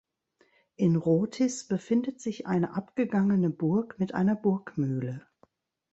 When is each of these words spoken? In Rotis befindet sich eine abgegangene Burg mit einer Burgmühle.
In 0.77 0.95
Rotis 0.95 1.67
befindet 1.67 2.19
sich 2.21 2.47
eine 2.47 2.73
abgegangene 2.75 3.51
Burg 3.51 3.99
mit 3.99 4.15
einer 4.15 4.33
Burgmühle. 4.35 5.27